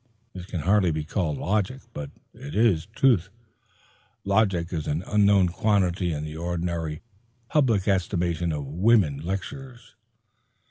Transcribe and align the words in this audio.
This 0.33 0.47
can 0.47 0.61
hardly 0.61 0.89
be 0.89 1.03
called 1.03 1.37
logic, 1.37 1.81
but 1.93 2.09
it 2.33 2.55
is 2.55 2.87
truth. 2.87 3.29
Logic 4.23 4.73
is 4.73 4.87
an 4.87 5.03
unknown 5.05 5.49
quantity 5.49 6.11
in 6.11 6.23
the 6.23 6.37
ordinary 6.37 7.03
public 7.49 7.87
estimation 7.87 8.51
of 8.51 8.65
women 8.65 9.19
lecturers. 9.23 9.93